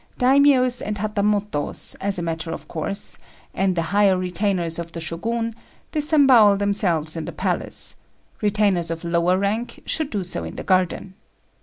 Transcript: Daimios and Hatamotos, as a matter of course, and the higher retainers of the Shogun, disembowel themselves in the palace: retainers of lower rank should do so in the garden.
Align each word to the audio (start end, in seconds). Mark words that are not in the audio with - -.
Daimios 0.17 0.81
and 0.81 0.97
Hatamotos, 0.97 1.95
as 2.01 2.17
a 2.17 2.23
matter 2.23 2.49
of 2.51 2.67
course, 2.67 3.19
and 3.53 3.75
the 3.75 3.83
higher 3.93 4.17
retainers 4.17 4.79
of 4.79 4.91
the 4.93 4.99
Shogun, 4.99 5.53
disembowel 5.91 6.57
themselves 6.57 7.15
in 7.15 7.25
the 7.25 7.31
palace: 7.31 7.97
retainers 8.41 8.89
of 8.89 9.03
lower 9.03 9.37
rank 9.37 9.83
should 9.85 10.09
do 10.09 10.23
so 10.23 10.43
in 10.43 10.55
the 10.55 10.63
garden. 10.63 11.13